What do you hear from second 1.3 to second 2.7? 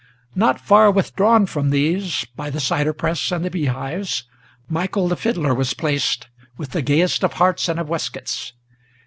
from these, by the